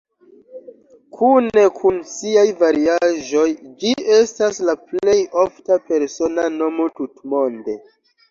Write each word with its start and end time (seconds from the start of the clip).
Kune 1.17 1.65
kun 1.81 1.97
siaj 2.13 2.45
variaĵoj 2.61 3.45
ĝi 3.83 3.91
estas 4.15 4.59
la 4.69 4.75
plej 4.93 5.17
ofta 5.45 5.79
persona 5.91 6.49
nomo 6.57 6.91
tutmonde. 7.01 7.77